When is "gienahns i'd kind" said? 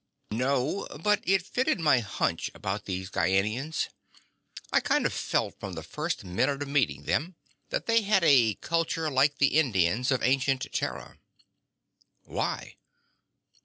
3.11-5.05